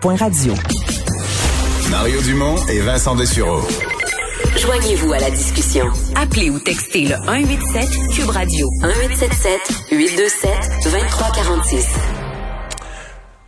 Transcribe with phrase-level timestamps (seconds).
[0.00, 0.54] Point radio.
[1.90, 3.62] Mario Dumont et Vincent Dessureau.
[4.56, 5.86] Joignez-vous à la discussion.
[6.14, 10.50] Appelez ou textez le 187 Cube Radio 1877 827
[10.84, 11.98] 2346.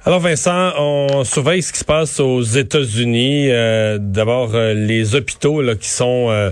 [0.07, 3.51] Alors Vincent, on surveille ce qui se passe aux États-Unis.
[3.51, 6.51] Euh, D'abord, euh, les hôpitaux là, qui sont, euh,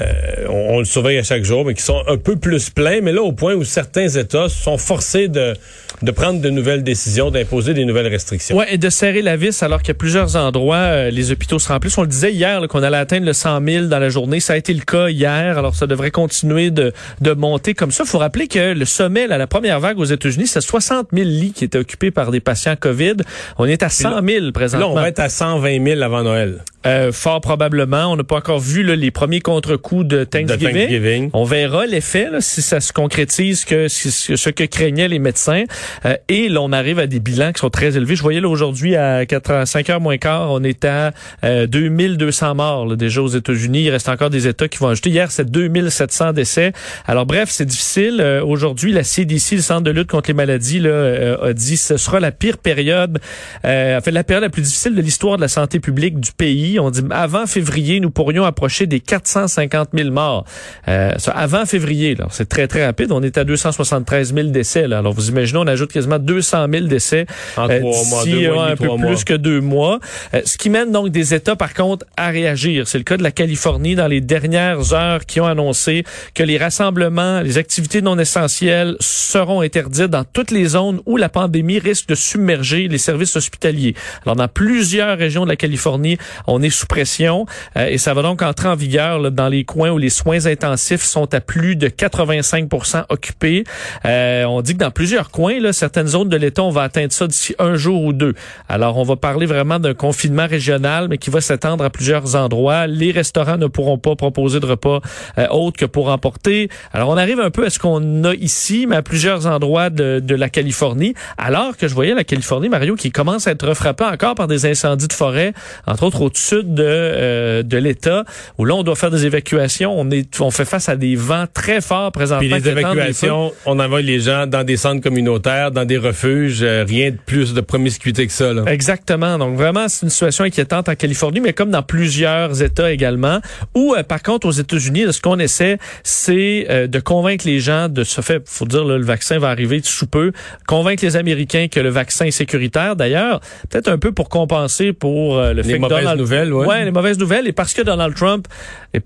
[0.00, 3.00] euh, on, on, le surveille à chaque jour, mais qui sont un peu plus pleins.
[3.00, 5.54] Mais là, au point où certains États sont forcés de,
[6.02, 8.56] de prendre de nouvelles décisions, d'imposer des nouvelles restrictions.
[8.56, 11.98] Ouais, et de serrer la vis alors qu'à plusieurs endroits, euh, les hôpitaux se remplissent.
[11.98, 14.40] On le disait hier qu'on allait atteindre le 100 000 dans la journée.
[14.40, 15.58] Ça a été le cas hier.
[15.58, 18.04] Alors ça devrait continuer de, de monter comme ça.
[18.04, 21.24] Il faut rappeler que le sommet, là, la première vague aux États-Unis, c'est 60 000
[21.24, 23.16] lits qui étaient occupés par des patients COVID.
[23.58, 24.86] On est à 100 000 présentement.
[24.86, 26.62] Là, on va être à 120 000 avant Noël.
[26.86, 28.06] Euh, fort probablement.
[28.06, 29.40] On n'a pas encore vu là, les premiers
[29.80, 30.68] contre-coups de Thanksgiving.
[30.68, 31.30] De Thanksgiving.
[31.32, 35.64] On verra l'effet si ça se concrétise que ce que craignaient les médecins.
[36.04, 38.16] Euh, et là, on arrive à des bilans qui sont très élevés.
[38.16, 41.12] Je voyais là aujourd'hui à 4, 5 heures moins quart, on est à
[41.44, 43.82] euh, 2200 morts là, déjà aux États-Unis.
[43.82, 45.10] Il reste encore des États qui vont ajouter.
[45.10, 46.72] Hier, c'est 2700 décès.
[47.06, 48.20] Alors bref, c'est difficile.
[48.20, 51.74] Euh, aujourd'hui, la CDC, le Centre de lutte contre les maladies, là, euh, a dit
[51.74, 53.18] que ce sera la pire période,
[53.64, 56.32] euh, en fait, la période la plus difficile de l'histoire de la santé publique du
[56.32, 56.78] pays.
[56.78, 60.44] On dit avant février, nous pourrions approcher des 450 000 morts.
[60.88, 63.12] Euh, ça, avant février, là, c'est très très rapide.
[63.12, 64.88] On est à 273 000 décès.
[64.88, 64.98] Là.
[64.98, 67.26] Alors vous imaginez, on ajoute quasiment 200 000 décès
[67.56, 69.98] en euh, trois mois, deux mois un peu plus que deux mois.
[70.34, 72.88] Euh, ce qui mène donc des États, par contre, à réagir.
[72.88, 76.04] C'est le cas de la Californie dans les dernières heures qui ont annoncé
[76.34, 81.28] que les rassemblements, les activités non essentielles seront interdites dans toutes les zones où la
[81.28, 83.94] pandémie risque de submerger les services hospitaliers.
[84.24, 88.22] Alors dans plusieurs régions de la Californie, on est sous pression euh, et ça va
[88.22, 91.76] donc entrer en vigueur là, dans les coins où les soins intensifs sont à plus
[91.76, 92.68] de 85
[93.08, 93.64] occupés.
[94.04, 97.26] Euh, on dit que dans plusieurs coins, certaines zones de l'État, on va atteindre ça
[97.26, 98.34] d'ici un jour ou deux.
[98.68, 102.86] Alors, on va parler vraiment d'un confinement régional, mais qui va s'étendre à plusieurs endroits.
[102.86, 105.00] Les restaurants ne pourront pas proposer de repas
[105.38, 106.68] euh, autres que pour emporter.
[106.92, 110.20] Alors, on arrive un peu à ce qu'on a ici, mais à plusieurs endroits de,
[110.22, 111.14] de, la Californie.
[111.38, 114.66] Alors que je voyais la Californie, Mario, qui commence à être frappée encore par des
[114.66, 115.52] incendies de forêt,
[115.86, 118.24] entre autres au sud de, euh, de l'État,
[118.58, 119.49] où là, on doit faire des évacuations.
[119.52, 122.48] On, est, on fait face à des vents très forts présentement.
[122.48, 126.84] Puis les évacuations, on envoie les gens dans des centres communautaires, dans des refuges, euh,
[126.86, 128.52] rien de plus de promiscuité que ça.
[128.52, 128.64] Là.
[128.66, 129.38] Exactement.
[129.38, 133.40] Donc vraiment, c'est une situation inquiétante en Californie, mais comme dans plusieurs États également.
[133.74, 137.88] Ou euh, par contre, aux États-Unis, ce qu'on essaie, c'est euh, de convaincre les gens
[137.88, 138.40] de se faire.
[138.44, 140.32] Faut dire, là, le vaccin va arriver sous peu.
[140.66, 142.96] Convaincre les Américains que le vaccin est sécuritaire.
[142.96, 146.66] D'ailleurs, peut-être un peu pour compenser pour le les fait mauvaises que Donald nouvelles, ouais.
[146.66, 146.84] ouais.
[146.84, 148.46] les mauvaises nouvelles, et parce que Donald Trump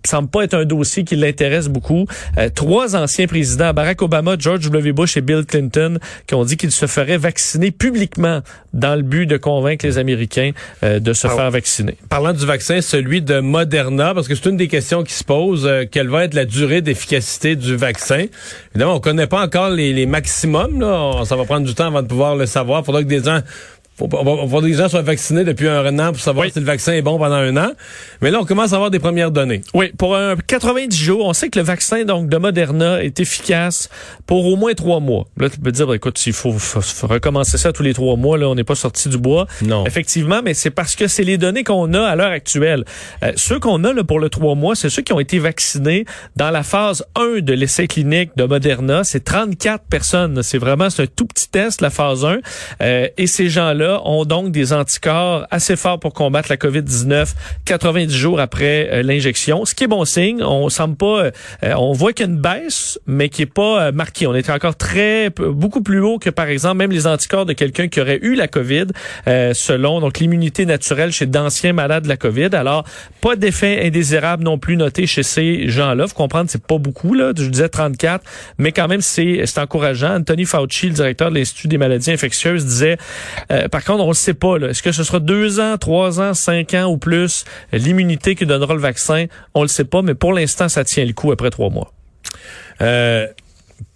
[0.04, 2.06] semble pas être un dossier qui l'intéresse beaucoup.
[2.38, 4.92] Euh, trois anciens présidents, Barack Obama, George W.
[4.92, 8.40] Bush et Bill Clinton, qui ont dit qu'ils se feraient vacciner publiquement
[8.72, 10.50] dans le but de convaincre les Américains
[10.82, 11.96] euh, de se Alors, faire vacciner.
[12.08, 15.66] Parlant du vaccin, celui de Moderna, parce que c'est une des questions qui se posent,
[15.66, 18.24] euh, quelle va être la durée d'efficacité du vaccin?
[18.74, 20.80] Évidemment, on connaît pas encore les, les maximums.
[20.80, 21.24] Là.
[21.24, 22.80] Ça va prendre du temps avant de pouvoir le savoir.
[22.80, 23.38] Il faudra que des gens
[23.96, 26.52] faut, faut, faut que les gens soient vaccinés depuis un an pour savoir oui.
[26.52, 27.70] si le vaccin est bon pendant un an.
[28.20, 29.60] Mais là, on commence à avoir des premières données.
[29.72, 33.88] Oui, pour un 90 jours, on sait que le vaccin donc de Moderna est efficace
[34.26, 35.26] pour au moins trois mois.
[35.36, 38.16] Là, tu peux dire, ben, écoute, il faut, faut, faut, recommencer ça tous les trois
[38.16, 38.36] mois.
[38.36, 39.46] Là, on n'est pas sorti du bois.
[39.62, 39.86] Non.
[39.86, 42.84] Effectivement, mais c'est parce que c'est les données qu'on a à l'heure actuelle.
[43.22, 46.04] Euh, ceux qu'on a là, pour le trois mois, c'est ceux qui ont été vaccinés
[46.34, 49.04] dans la phase 1 de l'essai clinique de Moderna.
[49.04, 50.42] C'est 34 personnes.
[50.42, 52.38] C'est vraiment c'est un tout petit test, la phase 1.
[52.82, 57.34] Euh, et ces gens-là ont donc des anticorps assez forts pour combattre la COVID-19
[57.64, 60.42] 90 jours après euh, l'injection, ce qui est bon signe.
[60.42, 61.30] On semble pas, euh,
[61.76, 64.26] on voit qu'il y a une baisse, mais qui est pas euh, marquée.
[64.26, 67.88] On est encore très beaucoup plus haut que par exemple même les anticorps de quelqu'un
[67.88, 68.86] qui aurait eu la COVID,
[69.26, 72.50] selon donc l'immunité naturelle chez d'anciens malades de la COVID.
[72.54, 72.84] Alors
[73.20, 76.06] pas d'effet indésirable non plus noté chez ces gens-là.
[76.06, 77.32] Faut comprendre, c'est pas beaucoup là.
[77.36, 78.24] Je disais 34,
[78.58, 80.16] mais quand même c'est c'est encourageant.
[80.16, 82.98] Anthony Fauci, le directeur de l'Institut des maladies infectieuses, disait
[83.74, 84.54] par contre, on ne sait pas.
[84.58, 88.72] Est-ce que ce sera deux ans, trois ans, cinq ans ou plus l'immunité que donnera
[88.72, 89.26] le vaccin?
[89.52, 91.92] On le sait pas, mais pour l'instant, ça tient le coup après trois mois.
[92.82, 93.26] Euh,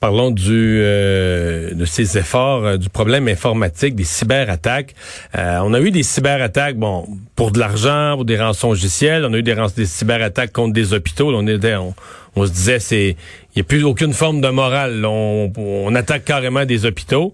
[0.01, 4.97] parlons du euh, de ces efforts euh, du problème informatique, des cyberattaques.
[5.37, 9.25] On a eu des cyberattaques, bon, pour de l'argent, pour des rançons logiciels.
[9.27, 11.33] On a eu des, des cyberattaques contre des hôpitaux.
[11.33, 11.95] On était, on,
[12.45, 15.05] se disait, c'est, il n'y a plus aucune forme de morale.
[15.07, 17.33] On attaque carrément des hôpitaux.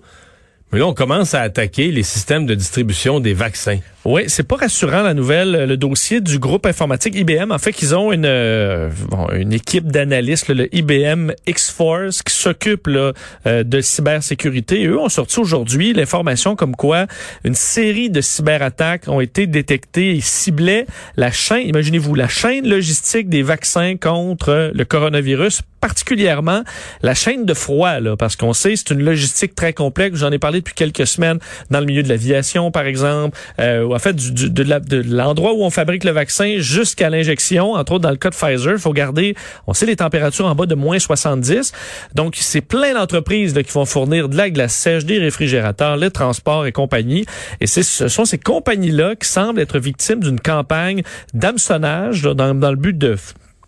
[0.75, 3.79] Mais là, on commence à attaquer les systèmes de distribution des vaccins.
[4.07, 5.65] Oui, c'est pas rassurant la nouvelle.
[5.65, 9.91] Le dossier du groupe informatique IBM, en fait, qu'ils ont une euh, bon, une équipe
[9.91, 13.13] d'analystes, le IBM X-Force, qui s'occupe là,
[13.47, 14.83] euh, de cybersécurité.
[14.83, 17.07] Et eux ont sorti aujourd'hui l'information comme quoi
[17.45, 20.85] une série de cyberattaques ont été détectées et ciblaient
[21.17, 26.63] la chaîne, imaginez-vous, la chaîne logistique des vaccins contre le coronavirus particulièrement
[27.03, 30.19] la chaîne de froid, là, parce qu'on sait c'est une logistique très complexe.
[30.19, 31.39] J'en ai parlé depuis quelques semaines
[31.71, 35.63] dans le milieu de l'aviation, par exemple, euh, en fait du, du, de l'endroit où
[35.63, 37.73] on fabrique le vaccin jusqu'à l'injection.
[37.73, 39.35] Entre autres, dans le cas de Pfizer, il faut garder,
[39.67, 41.73] on sait les températures en bas de moins 70.
[42.15, 46.67] Donc, c'est plein d'entreprises qui vont fournir de la glace sèche, des réfrigérateurs, les transports
[46.67, 47.25] et compagnie.
[47.61, 51.03] Et ce sont ces compagnies-là qui semblent être victimes d'une campagne
[51.33, 53.17] d'hameçonnage dans, dans le but de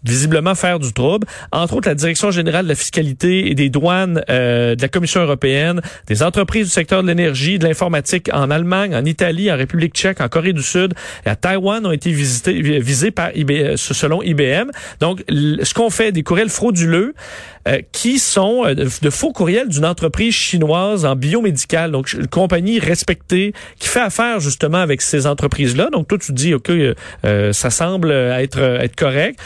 [0.09, 1.27] visiblement faire du trouble.
[1.53, 5.21] Entre autres, la Direction générale de la fiscalité et des douanes euh, de la Commission
[5.21, 9.95] européenne, des entreprises du secteur de l'énergie, de l'informatique en Allemagne, en Italie, en République
[9.95, 10.95] tchèque, en Corée du Sud
[11.25, 14.71] et à Taïwan ont été visités, visés par IBM, selon IBM.
[15.01, 17.15] Donc, ce qu'on fait, des courriels frauduleux
[17.67, 22.79] euh, qui sont euh, de faux courriels d'une entreprise chinoise en biomédical, donc une compagnie
[22.79, 25.89] respectée qui fait affaire justement avec ces entreprises-là.
[25.91, 26.71] Donc, toi, tu dis, OK,
[27.53, 29.39] ça semble être, être correct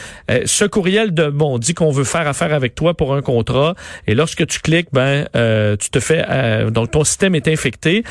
[0.45, 3.75] ce courriel de bon dit qu'on veut faire affaire avec toi pour un contrat
[4.07, 8.05] et lorsque tu cliques ben euh, tu te fais euh, donc ton système est infecté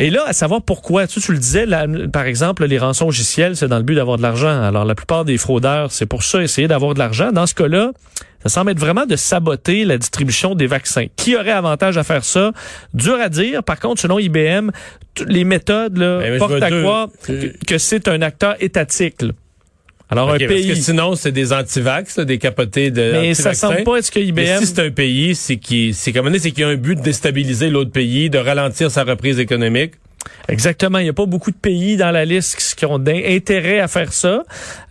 [0.00, 1.66] et là, à savoir pourquoi, tu, tu le disais,
[2.12, 4.62] par exemple, les rançons logicielles, c'est dans le but d'avoir de l'argent.
[4.62, 7.32] Alors, la plupart des fraudeurs, c'est pour ça, essayer d'avoir de l'argent.
[7.32, 7.90] Dans ce cas-là,
[8.42, 11.06] ça semble être vraiment de saboter la distribution des vaccins.
[11.16, 12.52] Qui aurait avantage à faire ça?
[12.94, 13.64] Dur à dire.
[13.64, 14.70] Par contre, selon IBM,
[15.26, 17.08] les méthodes là, ben, portent à croire
[17.66, 19.16] que, c'est un acteur étatique.
[20.10, 20.68] Alors un pays.
[20.68, 23.12] Parce que sinon c'est des antivax, des capotés de.
[23.12, 24.60] Mais ça semble pas être ce que IBM.
[24.60, 27.02] si c'est un pays, c'est qui, c'est comme c'est qu'il y a un but de
[27.02, 29.92] déstabiliser l'autre pays, de ralentir sa reprise économique.
[30.48, 30.98] Exactement.
[30.98, 34.12] Il n'y a pas beaucoup de pays dans la liste qui ont intérêt à faire
[34.12, 34.42] ça.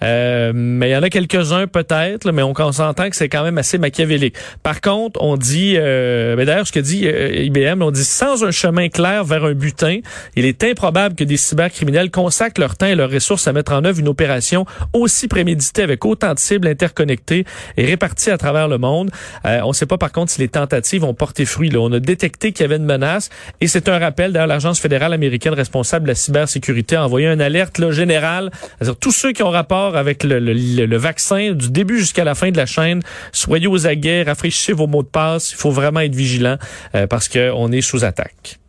[0.03, 3.57] Euh, mais il y en a quelques-uns peut-être, mais on, s'entend que c'est quand même
[3.57, 4.35] assez machiavélique.
[4.63, 8.43] Par contre, on dit, euh, ben d'ailleurs, ce que dit euh, IBM, on dit sans
[8.43, 9.99] un chemin clair vers un butin,
[10.35, 13.83] il est improbable que des cybercriminels consacrent leur temps et leurs ressources à mettre en
[13.85, 17.45] œuvre une opération aussi préméditée avec autant de cibles interconnectées
[17.77, 19.11] et réparties à travers le monde.
[19.45, 21.69] Euh, on ne sait pas par contre si les tentatives ont porté fruit.
[21.69, 21.79] Là.
[21.79, 23.29] On a détecté qu'il y avait une menace
[23.61, 24.33] et c'est un rappel.
[24.33, 28.51] D'ailleurs, l'Agence fédérale américaine responsable de la cybersécurité a envoyé une alerte là, générale.
[28.77, 32.57] C'est-à-dire tous ceux qui ont rapport avec le, vaccin du début jusqu'à la fin de
[32.57, 33.01] la chaîne,
[33.31, 35.51] soyez aux aguets, rafraîchissez vos mots de passe.
[35.51, 36.57] Il faut vraiment être vigilant
[36.95, 38.59] euh, parce qu'on est sous attaque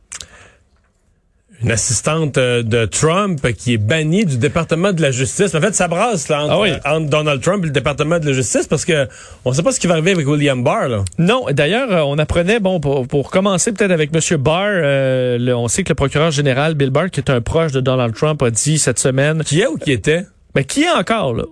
[1.62, 5.54] une assistante euh, de Trump qui est bannie du département de la justice.
[5.54, 8.32] En fait, ça brasse là, entre, ah entre, Donald Trump et le département de la
[8.32, 9.08] justice parce que
[9.44, 10.88] on sait pas ce qui va arriver avec William Barr.
[10.88, 11.04] Là.
[11.18, 14.38] Non, d'ailleurs, euh, on apprenait, bon, pour, pour commencer peut-être avec M.
[14.38, 17.72] Barr, euh, le, on sait que le procureur général Bill Barr, qui est un proche
[17.72, 19.42] de Donald Trump, a dit cette semaine...
[19.44, 20.24] Qui est ou qui était?
[20.54, 21.44] Ben, qui est encore, là?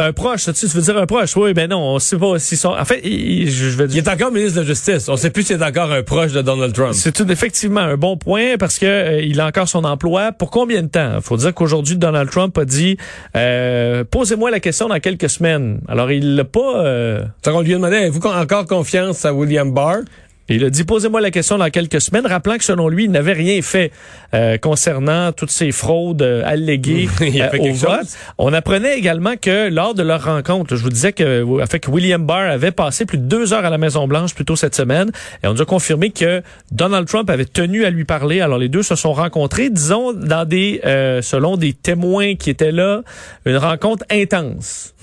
[0.00, 1.36] Un proche, tu veux dire un proche?
[1.36, 2.68] Oui, ben non, on sait pas s'ils sont.
[2.68, 3.96] En fait, il, je vais dire...
[3.96, 5.08] il est encore ministre de la Justice.
[5.08, 6.94] On sait plus s'il est encore un proche de Donald Trump.
[6.94, 10.30] C'est tout effectivement un bon point parce que euh, il a encore son emploi.
[10.30, 11.20] Pour combien de temps?
[11.20, 12.96] Faut dire qu'aujourd'hui, Donald Trump a dit
[13.36, 15.80] euh, posez-moi la question dans quelques semaines.
[15.88, 16.84] Alors, il l'a pas.
[16.84, 17.24] Euh...
[17.46, 19.98] on lui a demandé, avez-vous encore confiance à William Barr?
[20.54, 23.34] Il a dit, posez-moi la question dans quelques semaines, rappelant que selon lui, il n'avait
[23.34, 23.92] rien fait
[24.32, 28.06] euh, concernant toutes ces fraudes euh, alléguées euh, au vote.
[28.38, 32.50] On apprenait également que lors de leur rencontre, je vous disais que, fait, William Barr
[32.50, 35.10] avait passé plus de deux heures à la Maison-Blanche plus tôt cette semaine,
[35.42, 36.42] et on nous a confirmé que
[36.72, 38.40] Donald Trump avait tenu à lui parler.
[38.40, 40.80] Alors les deux se sont rencontrés, disons, dans des,
[41.22, 43.02] selon des témoins qui étaient là,
[43.44, 44.94] une rencontre intense.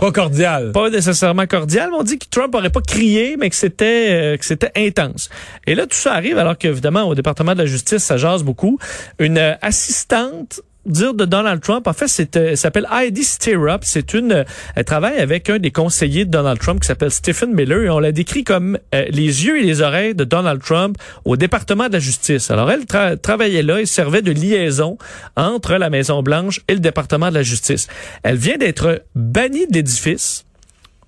[0.00, 0.72] Pas cordial.
[0.72, 4.36] Pas nécessairement cordial, mais on dit que Trump n'aurait pas crié, mais que c'était euh,
[4.36, 5.30] que c'était intense.
[5.66, 8.78] Et là, tout ça arrive alors qu'évidemment, au département de la justice, ça jase beaucoup.
[9.18, 13.80] Une euh, assistante dire de Donald Trump, en fait, c'est, euh, s'appelle Heidi Stirrup.
[13.82, 17.54] C'est une, euh, elle travaille avec un des conseillers de Donald Trump qui s'appelle Stephen
[17.54, 20.96] Miller et on la décrit comme euh, les yeux et les oreilles de Donald Trump
[21.24, 22.50] au département de la justice.
[22.50, 22.86] Alors, elle
[23.20, 24.98] travaillait là et servait de liaison
[25.36, 27.88] entre la Maison Blanche et le département de la justice.
[28.22, 30.44] Elle vient d'être bannie de l'édifice.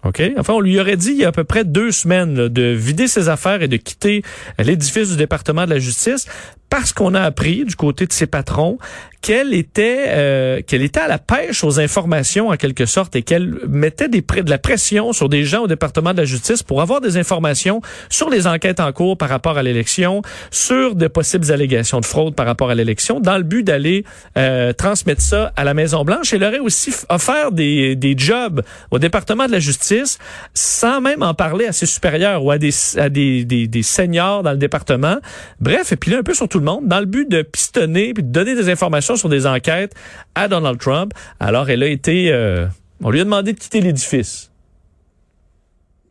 [0.05, 0.23] OK?
[0.37, 3.09] Enfin, on lui aurait dit il y a à peu près deux semaines de vider
[3.09, 4.23] ses affaires et de quitter
[4.59, 6.27] l'édifice du département de la justice
[6.75, 8.79] parce qu'on a appris du côté de ses patrons
[9.25, 13.55] qu'elle était euh, qu'elle était à la pêche aux informations en quelque sorte et qu'elle
[13.67, 17.01] mettait des de la pression sur des gens au département de la justice pour avoir
[17.01, 22.01] des informations sur les enquêtes en cours par rapport à l'élection, sur de possibles allégations
[22.01, 24.05] de fraude par rapport à l'élection, dans le but d'aller
[24.37, 26.35] euh, transmettre ça à la Maison Blanche.
[26.35, 30.19] Elle aurait aussi offert des, des jobs au département de la justice
[30.53, 34.43] sans même en parler à ses supérieurs ou à des à des, des, des seniors
[34.43, 35.17] dans le département.
[35.61, 37.43] Bref, et puis là un peu sur tout le le monde dans le but de
[37.43, 39.93] pistonner puis de donner des informations sur des enquêtes
[40.35, 41.13] à Donald Trump.
[41.41, 42.33] Alors, elle a été...
[42.33, 42.67] euh,
[43.03, 44.51] on lui a demandé de quitter l'édifice.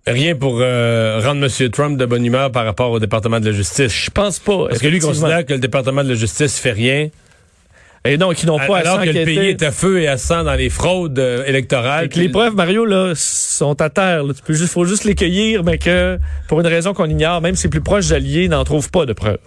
[0.06, 1.70] Rien pour euh, rendre M.
[1.72, 3.94] Trump de bonne humeur par rapport au département de la justice.
[4.06, 4.68] Je pense pas.
[4.68, 7.10] Parce que lui considère que le département de la justice fait rien,
[8.06, 10.18] Et donc, ils n'ont pas alors à que le pays est à feu et à
[10.18, 12.04] sang dans les fraudes euh, électorales.
[12.04, 14.26] Fait que les preuves, Mario, là, sont à terre.
[14.26, 14.34] là.
[14.34, 16.20] Tu peux juste, faut juste les cueillir, mais que,
[16.50, 19.40] pour une raison qu'on ignore, même ses plus proches alliés n'en trouvent pas de preuves.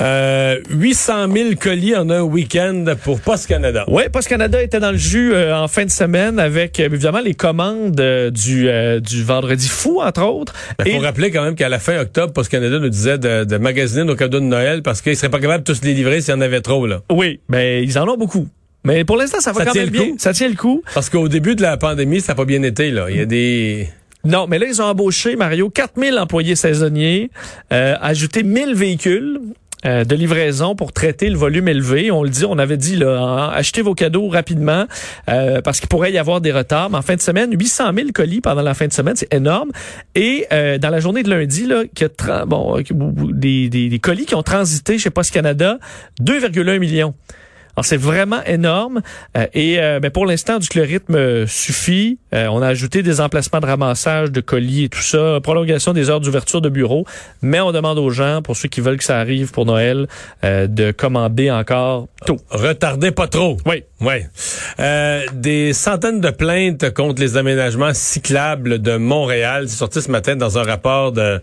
[0.00, 3.84] Euh, 800 000 colis en un week-end pour Post Canada.
[3.88, 7.20] Oui, Post Canada était dans le jus euh, en fin de semaine avec, euh, évidemment,
[7.20, 10.54] les commandes euh, du, euh, du Vendredi fou, entre autres.
[10.84, 13.44] Il Et- faut rappeler quand même qu'à la fin octobre, Post Canada nous disait de,
[13.44, 16.20] de magasiner nos cadeaux de Noël parce qu'ils seraient pas capables de tous les livrer
[16.20, 16.86] s'il y en avait trop.
[16.86, 17.00] là.
[17.10, 18.46] oui, mais ils en ont beaucoup.
[18.84, 20.02] Mais pour l'instant, ça va Ça quand même bien.
[20.10, 20.14] coup?
[20.18, 20.82] Ça tient le coup.
[20.94, 22.90] Parce qu'au début de la pandémie, ça n'a pas bien été.
[22.90, 23.06] là.
[23.10, 23.88] Il y a des...
[24.24, 27.30] Non, mais là, ils ont embauché, Mario, 4000 employés saisonniers,
[27.72, 29.40] euh, ajouté 1000 véhicules.
[29.86, 32.10] Euh, de livraison pour traiter le volume élevé.
[32.10, 34.86] On le dit, on avait dit là, hein, achetez vos cadeaux rapidement
[35.28, 36.90] euh, parce qu'il pourrait y avoir des retards.
[36.90, 39.70] Mais en fin de semaine, 800 000 colis pendant la fin de semaine, c'est énorme.
[40.14, 43.98] Et euh, dans la journée de lundi, là, qu'il y a bon, des, des, des
[43.98, 45.78] colis qui ont transité chez Post Canada,
[46.20, 47.14] 2,1 millions.
[47.78, 49.02] Alors c'est vraiment énorme
[49.36, 52.18] Euh, et euh, ben, pour l'instant, du que le rythme euh, suffit.
[52.34, 56.10] Euh, on a ajouté des emplacements de ramassage de colis et tout ça, prolongation des
[56.10, 57.04] heures d'ouverture de bureaux,
[57.40, 60.06] mais on demande aux gens, pour ceux qui veulent que ça arrive pour Noël,
[60.44, 62.36] euh, de commander encore tôt.
[62.50, 63.56] Retardez pas trop.
[63.64, 63.84] Oui.
[64.00, 64.14] Oui.
[64.78, 69.68] Euh, des centaines de plaintes contre les aménagements cyclables de Montréal.
[69.68, 71.40] C'est sorti ce matin dans un rapport de,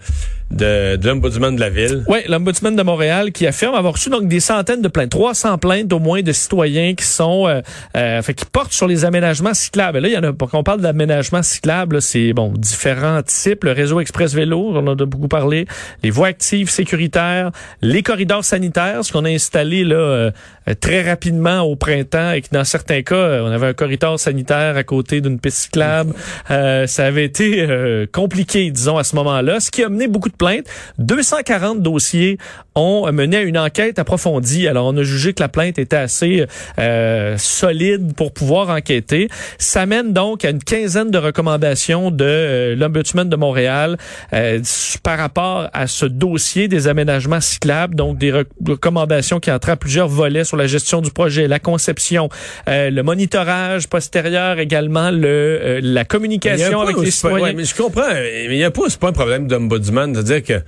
[0.51, 2.04] de, de l'ombudsman de la ville.
[2.08, 5.92] Oui, l'Ombudsman de Montréal qui affirme avoir reçu donc des centaines de plaintes, 300 plaintes
[5.92, 7.62] au moins de citoyens qui sont, euh,
[7.96, 10.00] euh, fait, qui portent sur les aménagements cyclables.
[10.00, 13.63] Et là, il y en a, pour qu'on parle d'aménagements cyclables, c'est bon, différents types.
[13.63, 15.65] Le réseau Express Vélo, on en a beaucoup parlé,
[16.03, 17.51] les voies actives sécuritaires,
[17.82, 20.32] les corridors sanitaires, ce qu'on a installé là
[20.67, 24.20] euh, très rapidement au printemps et que dans certains cas, euh, on avait un corridor
[24.20, 26.13] sanitaire à côté d'une piste cyclable.
[26.51, 30.29] Euh, ça avait été euh, compliqué, disons, à ce moment-là, ce qui a mené beaucoup
[30.29, 30.65] de plaintes.
[31.00, 32.38] 240 dossiers
[32.75, 34.67] ont mené à une enquête approfondie.
[34.67, 39.28] Alors, on a jugé que la plainte était assez euh, solide pour pouvoir enquêter.
[39.58, 43.98] Ça mène donc à une quinzaine de recommandations de euh, l'Ombudsman de Montréal
[44.34, 44.60] euh,
[45.04, 49.78] par rapport à ce dossier des aménagements cyclables, donc des rec- recommandations qui entraient à
[49.78, 52.30] plusieurs volets sur la gestion du projet, la conception,
[52.68, 57.40] euh, le monitorage postérieur également, le euh, la communication avec les citoyens.
[57.46, 58.14] ouais, mais je comprends.
[58.14, 60.14] Mais il y a pas, c'est pas un problème d'ombudsman.
[60.14, 60.64] C'est-à-dire que,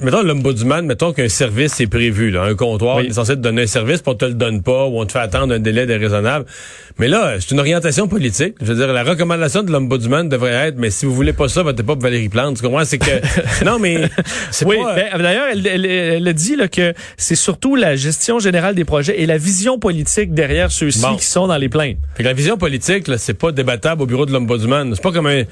[0.00, 3.04] mettons l'ombudsman, mettons qu'un service est prévu, là, un comptoir, Oui.
[3.06, 5.06] on est censé te donner un service, puis on te le donne pas, ou on
[5.06, 6.44] te fait attendre un délai déraisonnable.
[6.98, 8.54] Mais là, c'est une orientation politique.
[8.60, 11.62] Je veux dire, la recommandation de l'ombudsman devrait être, mais si vous voulez pas ça,
[11.62, 12.56] votez pas pour Valérie Plante.
[12.56, 12.84] Tu comprends?
[12.84, 14.08] C'est que, non, mais,
[14.52, 18.38] c'est Oui, pas, ben, d'ailleurs, elle, elle, elle dit là, que c'est surtout la gestion
[18.38, 21.16] générale des projets et la vision politique derrière ceux-ci Bon.
[21.16, 21.96] qui sont dans les plaintes.
[22.16, 24.94] Fait que la vision politique, là, c'est pas débattable au bureau de l'ombudsman.
[24.94, 25.42] C'est pas comme un,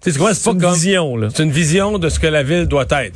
[0.00, 0.34] c'est quoi?
[0.34, 1.16] C'est pas une comme, vision.
[1.16, 1.28] Là.
[1.34, 3.14] C'est une vision de ce que la ville doit être.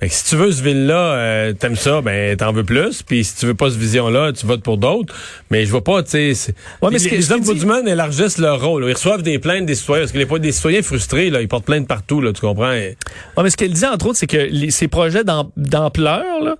[0.00, 3.02] Fait que si tu veux ce ville-là, euh, t'aimes ça, ben t'en veux plus.
[3.02, 5.14] Puis si tu veux pas cette vision-là, tu votes pour d'autres.
[5.50, 6.54] Mais je vois pas, tu sais.
[6.80, 8.84] Ouais, mais les, ce que- les ce élargissent leur rôle.
[8.84, 8.88] là.
[8.88, 10.04] Ils reçoivent des plaintes des citoyens.
[10.04, 12.70] Parce que les, des citoyens frustrés, là, ils portent plainte partout, là, tu comprends?
[12.70, 12.96] Ouais,
[13.42, 16.56] mais ce qu'elle dit, entre autres, c'est que les, ces projets d'am- d'ampleur, là,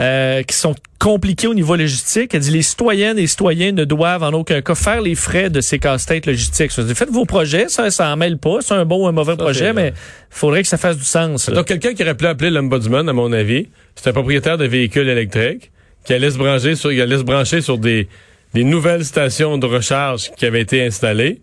[0.00, 3.84] euh, qui sont compliqués au niveau logistique, elle dit les citoyennes et les citoyens ne
[3.84, 6.70] doivent en aucun cas faire les frais de ces casse-têtes logistiques.
[6.70, 8.58] Ça, Faites vos projets, ça, ça en mêle pas.
[8.60, 9.94] C'est un bon ou un mauvais projet, mais
[10.28, 11.48] faudrait que ça fasse du sens.
[11.48, 11.54] là.
[11.54, 15.08] Donc quelqu'un qui aurait pu appeler l'ombudsman, à mon avis, c'est un propriétaire de véhicules
[15.08, 15.70] électriques
[16.04, 18.08] qui allait se brancher sur, il allait se brancher sur des,
[18.52, 21.40] des nouvelles stations de recharge qui avaient été installées.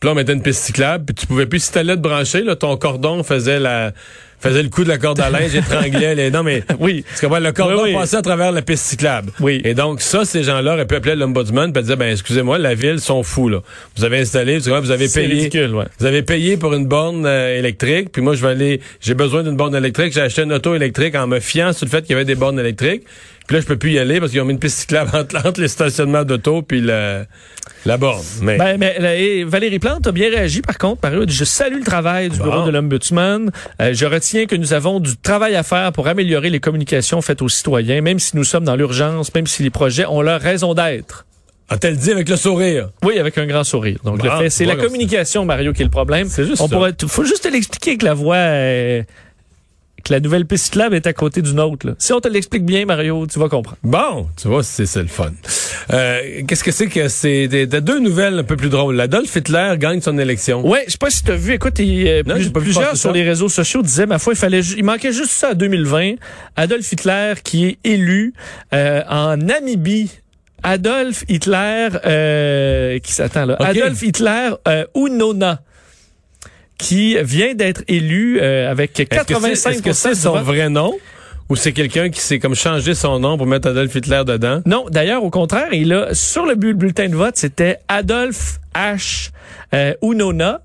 [0.00, 2.42] Puis là, on mettait une piste cyclable, puis tu pouvais plus, si t'allais te brancher,
[2.42, 3.92] là, ton cordon faisait la
[4.42, 6.30] faisait le coup de la corde à linge, étranglait les...
[6.30, 6.62] Non, mais...
[6.80, 7.04] Oui.
[7.08, 7.94] Parce que ouais, le cordon Oui, oui.
[7.94, 9.30] passait à travers la piste cyclable.
[9.40, 9.60] Oui.
[9.64, 13.00] Et donc, ça, ces gens-là auraient pu appeler l'ombudsman puis dire, ben, excusez-moi, la ville
[13.00, 13.60] sont fous, là.
[13.96, 15.26] Vous avez installé, vous avez- payé...
[15.26, 15.84] ridicule, ouais.
[15.98, 19.42] Vous avez payé pour une borne euh, électrique, puis moi je vais aller, j'ai besoin
[19.42, 22.10] d'une borne électrique, j'ai acheté une auto électrique en me fiant sur le fait qu'il
[22.12, 23.02] y avait des bornes électriques.
[23.52, 25.36] Puis là je peux plus y aller parce qu'ils ont mis une piste cyclable entre,
[25.46, 27.26] entre les stationnements d'auto puis le,
[27.84, 28.24] la borne.
[28.40, 31.20] Mais Ben, mais là, et Valérie Plante a bien réagi, par contre, Mario.
[31.20, 32.44] Elle dit, Je salue le travail du Bon.
[32.44, 33.50] bureau de l'Ombudsman.
[33.82, 37.42] Euh, je retiens que nous avons du travail à faire pour améliorer les communications faites
[37.42, 40.72] aux citoyens, même si nous sommes dans l'urgence, même si les projets ont leur raison
[40.72, 41.26] d'être.
[41.68, 42.88] a-t-elle dit avec le sourire?
[43.04, 43.98] Oui, avec un grand sourire.
[44.02, 46.28] Donc, Bon, le fait, c'est la communication, Mario, qui est le problème.
[46.30, 46.74] C'est juste On ça.
[46.74, 49.02] pourrait, faut juste te l'expliquer que la voix, euh,
[50.04, 51.86] que la nouvelle piste cyclable est à côté d'une autre.
[51.86, 51.94] là.
[51.98, 53.76] Si on te l'explique bien, Mario, tu vas comprendre.
[53.82, 55.30] Bon, tu vois, c'est le fun.
[55.92, 59.00] Euh, Qu'est-ce que c'est que c'est des, des deux nouvelles un peu plus drôles?
[59.00, 60.66] Adolf Hitler gagne son élection.
[60.66, 62.60] Ouais, je sais pas si tu as vu, écoute, il, euh, Non, plus- j'ai pas
[62.60, 65.48] vu plusieurs sur les réseaux sociaux disaient, ma foi, il fallait, il manquait juste ça
[65.48, 66.14] à 2020.
[66.56, 68.34] Adolf Hitler qui est élu
[68.74, 70.10] euh, en Namibie.
[70.64, 73.56] Adolf Hitler, euh, qui s'attend là.
[73.58, 75.60] Adolf Hitler euh, Unona,
[76.82, 80.42] qui vient d'être élu euh, avec Est-ce que c'est 85 est-ce que c'est son vote.
[80.42, 80.92] vrai nom
[81.48, 84.62] ou c'est quelqu'un qui s'est comme changé son nom pour mettre Adolf Hitler dedans?
[84.66, 89.30] Non, d'ailleurs, au contraire, il a sur le bu- bulletin de vote, c'était Adolf H.
[89.74, 90.60] euh, Unona.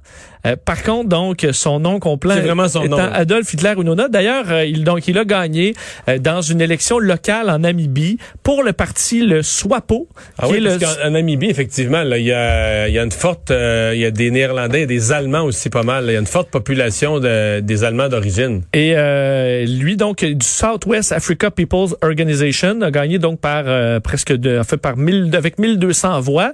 [0.48, 3.10] Euh, par contre, donc, son nom complet C'est vraiment son étant nom.
[3.14, 4.08] Adolf Hitler Unona.
[4.08, 5.74] D'ailleurs, euh, il donc il a gagné
[6.08, 10.60] euh, dans une élection locale en Namibie pour le parti le SWAPO, Ah oui, est
[10.62, 14.00] le parce qu'en en Namibie, effectivement, il y a, il y a une forte, il
[14.00, 16.06] y a des Néerlandais et des Allemands aussi pas mal.
[16.08, 18.64] Il y a une forte population de, des Allemands d'origine.
[18.74, 24.34] Et euh, lui, donc, du Southwest Africa People's Organization, a gagné donc par euh, presque
[24.34, 26.52] de, en fait, par 1000, avec 1200 voix.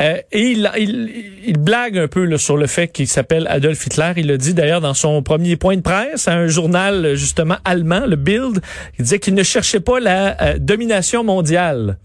[0.00, 1.10] Euh, et il, il,
[1.46, 4.12] il blague un peu là, sur le fait qu'il s'appelle Adolf Hitler.
[4.16, 8.06] Il l'a dit d'ailleurs dans son premier point de presse à un journal justement allemand,
[8.06, 8.60] le Bild.
[8.98, 11.96] Il disait qu'il ne cherchait pas la euh, domination mondiale.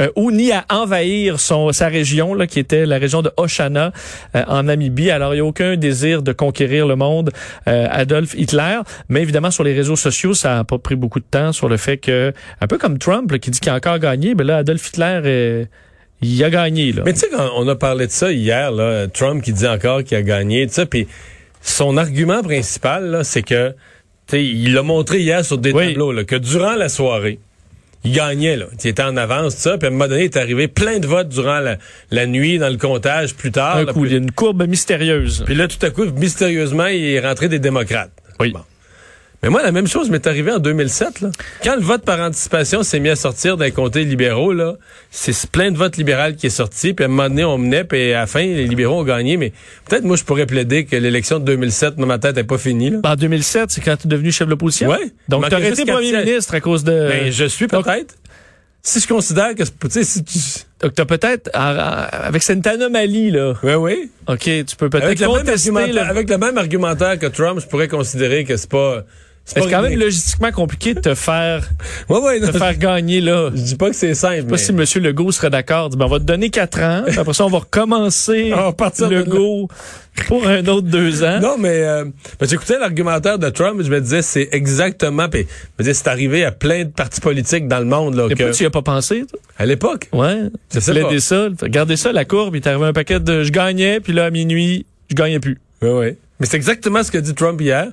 [0.00, 3.92] euh, ou ni à envahir son sa région là qui était la région de Oshana
[4.34, 5.10] euh, en Namibie.
[5.10, 7.30] Alors il n'y a aucun désir de conquérir le monde
[7.66, 11.26] euh, Adolf Hitler, mais évidemment sur les réseaux sociaux ça a pas pris beaucoup de
[11.28, 13.98] temps sur le fait que un peu comme Trump là, qui dit qu'il a encore
[13.98, 15.64] gagné, ben là Adolf Hitler euh,
[16.22, 17.02] il a gagné là.
[17.04, 20.02] Mais tu sais, quand on a parlé de ça hier, là, Trump qui dit encore
[20.04, 21.06] qu'il a gagné, tu sais, puis
[21.62, 23.74] son argument principal, c'est que, tu
[24.36, 25.88] sais, il l'a montré hier sur des Oui.
[25.88, 27.38] tableaux, là, que durant la soirée,
[28.04, 28.66] il gagnait, là.
[28.82, 30.98] Il était en avance, tout ça, puis à un moment donné, il est arrivé plein
[31.00, 31.78] de votes durant la,
[32.12, 33.76] la nuit, dans le comptage, plus tard.
[33.78, 35.42] un là, coup, puis- il y a une courbe mystérieuse.
[35.44, 38.12] Puis là, tout à coup, mystérieusement, il est rentré des démocrates.
[38.40, 38.52] Oui.
[38.52, 38.60] Bon.
[39.42, 41.20] Mais moi, la même chose m'est arrivée en 2007.
[41.20, 41.30] Là.
[41.62, 44.74] Quand le vote par anticipation s'est mis à sortir d'un comté libéraux, là,
[45.12, 46.92] c'est plein de votes libéraux qui est sorti.
[46.92, 49.36] Puis à un moment donné, on menait, puis à la fin, les libéraux ont gagné.
[49.36, 49.52] Mais
[49.88, 52.90] peut-être moi, je pourrais plaider que l'élection de 2007, dans ma tête, n'est pas finie.
[52.90, 52.98] Là.
[53.04, 54.88] En 2007, c'est quand tu es devenu chef de l'opposition?
[54.88, 55.12] Ouais.
[55.28, 58.16] Donc tu aurais été premier ministre à cause de Ben, je suis peut-être.
[58.82, 60.38] Si je considère que, tu si tu...
[60.80, 63.54] Donc t'as peut-être en- en- avec cette anomalie là.
[63.62, 64.10] Oui, oui.
[64.28, 65.26] OK, tu peux peut-être Avec le,
[65.72, 69.02] même avec le même argumentaire que Trump, je pourrais considérer que c'est pas...
[69.54, 71.68] C'est quand même logistiquement compliqué de te faire
[72.08, 73.50] Ouais, ouais, non, te faire gagner là?
[73.54, 74.34] Je dis pas que c'est simple.
[74.36, 75.04] Je sais pas mais- si M.
[75.04, 75.88] Legault serait d'accord.
[75.90, 77.04] Ben, on va te donner quatre ans.
[77.06, 79.14] après ça, on va recommencer On va de.
[79.14, 79.68] Legault
[80.26, 81.38] pour un autre deux ans.
[81.40, 82.04] Non, mais euh,
[82.40, 85.44] ben, j'écoutais l'argumentaire de Trump, je me disais c'est exactement, puis je
[85.78, 88.52] me disais c'est arrivé à plein de partis politiques dans le monde là, Et que-
[88.52, 89.38] tu y as pas pensé, toi?
[89.58, 90.08] à l'époque?
[90.12, 90.42] Ouais.
[90.70, 91.48] Tu plaidais ça.
[91.62, 92.54] Regardez ça, la courbe.
[92.56, 95.58] Il est arrivé un paquet de je gagnais, puis là, à minuit, je gagnais plus.
[95.82, 96.06] Oui, oui.
[96.40, 97.88] Mais c'est exactement ce que dit Trump hier.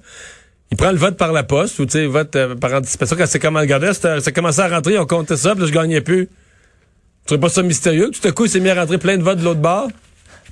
[0.72, 3.28] Il prend le vote par la poste ou tu sais vote euh, par anticipation quand
[3.28, 6.28] c'est comment regardez, ça commençait à rentrer, on comptait ça, puis là, je gagnais plus.
[6.28, 8.12] Tu trouves pas ça mystérieux?
[8.12, 9.90] Tout à coup, il s'est mis à rentrer plein de votes de l'autre bord?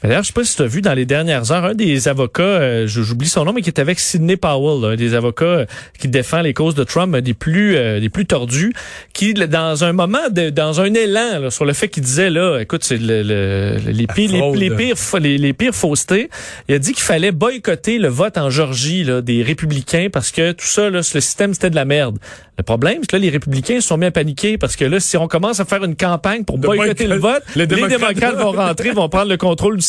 [0.04, 2.44] D'ailleurs, je sais pas si tu as vu dans les dernières heures, un des avocats,
[2.44, 5.66] euh, j'oublie son nom, mais qui est avec Sidney Powell, là, un des avocats euh,
[5.98, 8.74] qui défend les causes de Trump, des plus euh, des plus tordus,
[9.14, 12.60] qui dans un moment, de, dans un élan là, sur le fait qu'il disait là,
[12.60, 16.30] écoute, c'est le, le- les, pires, les, pires les, les pires faussetés.
[16.68, 20.52] Il a dit qu'il fallait boycotter le vote en Georgie là, des républicains parce que
[20.52, 22.18] tout ça, là, le système c'était de la merde.
[22.58, 25.00] Le problème, c'est que là, les républicains se sont mis à paniquer parce que là,
[25.00, 28.36] si on commence à faire une campagne pour boycotter le vote, les les démocrates- démocrates
[28.36, 29.82] vont rentrer, vont prendre le contrôle du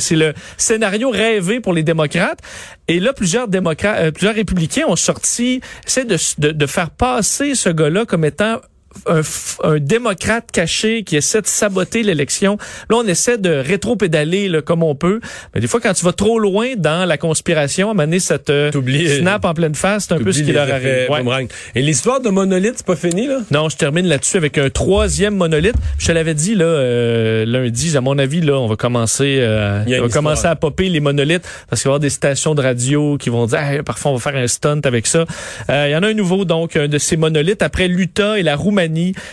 [0.00, 2.40] C'est le scénario rêvé pour les démocrates.
[2.88, 7.54] Et là, plusieurs démocrates, euh, plusieurs républicains ont sorti, essaient de, de, de faire passer
[7.54, 8.60] ce gars-là comme étant
[9.06, 9.20] un,
[9.64, 12.58] un démocrate caché qui essaie de saboter l'élection.
[12.90, 15.20] Là, on essaie de rétro-pédaler là, comme on peut.
[15.54, 18.20] Mais des fois, quand tu vas trop loin dans la conspiration, à un moment donné,
[18.20, 20.06] ça te T'oublies- snap en pleine face.
[20.08, 21.08] C'est un peu ce qui leur arrive.
[21.10, 21.48] Ouais.
[21.74, 23.38] Et l'histoire de monolithe, c'est pas fini là?
[23.50, 25.74] Non, je termine là-dessus avec un troisième monolithe.
[25.98, 29.82] Je te l'avais dit là euh, lundi, à mon avis là, on va commencer euh,
[29.86, 32.62] on va commencer à popper les monolithes parce qu'il va y avoir des stations de
[32.62, 35.24] radio qui vont dire parfois on va faire un stunt avec ça.
[35.70, 38.42] Euh, Il y en a un nouveau donc un de ces monolithes après l'Utah et
[38.42, 38.85] la Roumanie,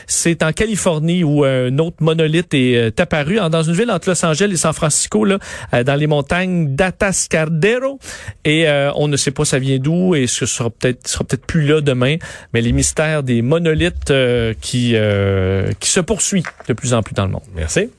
[0.07, 4.25] c'est en Californie où un autre monolithe est euh, apparu dans une ville entre Los
[4.25, 5.37] Angeles et San Francisco là,
[5.73, 7.99] euh, dans les montagnes d'Atascadero
[8.45, 11.45] et euh, on ne sait pas ça vient d'où et ce sera peut-être sera peut-être
[11.45, 12.17] plus là demain,
[12.53, 17.13] mais les mystères des monolithes euh, qui euh, qui se poursuit de plus en plus
[17.13, 17.43] dans le monde.
[17.55, 17.89] Merci.